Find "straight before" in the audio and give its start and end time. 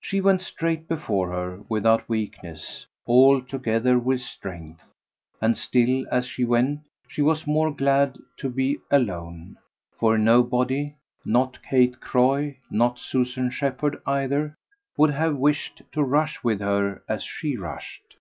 0.42-1.30